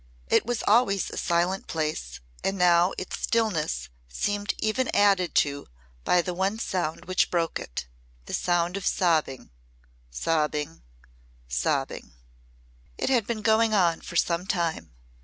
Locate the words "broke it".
7.29-7.85